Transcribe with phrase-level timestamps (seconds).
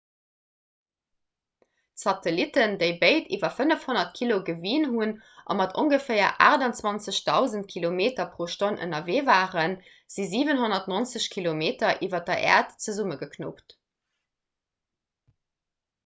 [2.03, 5.13] d'satellitten déi béid iwwer 500 kilo gewien hunn
[5.55, 9.77] a mat ongeféier 28 000 km/h ënnerwee waren
[10.17, 13.77] si 790 kilometer iwwer der äerd zesummegeknuppt